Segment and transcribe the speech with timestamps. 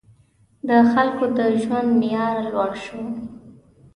[0.67, 3.01] •د خلکو د ژوند معیار لوړ شو.